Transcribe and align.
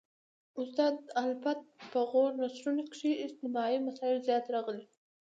استاد 0.61 0.95
الفت 1.21 1.59
په 1.91 1.99
غوره 2.09 2.33
نثرونو 2.39 2.83
کښي 2.91 3.11
اجتماعي 3.25 3.77
مسائل 3.87 4.17
زیات 4.27 4.45
راغلي. 4.55 4.85